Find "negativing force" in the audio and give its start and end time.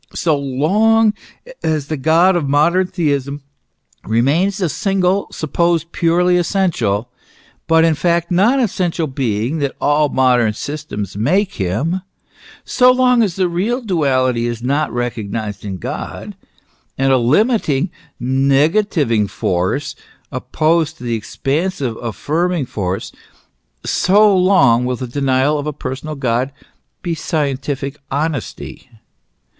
18.19-19.95